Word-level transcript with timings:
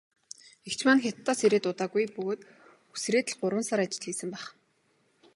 Эгч 0.67 0.79
маань 0.85 1.03
Хятадаас 1.03 1.39
ирээд 1.47 1.65
удаагүй 1.71 2.05
бөгөөд 2.15 2.41
үсрээд 2.93 3.27
л 3.31 3.37
гурван 3.41 3.65
сар 3.67 3.79
ажил 3.85 4.03
хийсэн 4.05 4.29
байх. 4.33 4.45